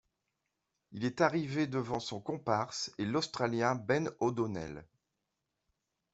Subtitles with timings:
[0.93, 4.83] Il est arrivé devant son comparse et l'Australien Ben O’Donnell.